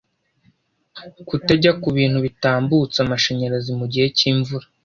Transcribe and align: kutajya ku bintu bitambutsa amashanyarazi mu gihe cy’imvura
kutajya 1.27 1.71
ku 1.81 1.87
bintu 1.97 2.17
bitambutsa 2.25 2.97
amashanyarazi 3.05 3.71
mu 3.79 3.85
gihe 3.91 4.07
cy’imvura 4.17 4.65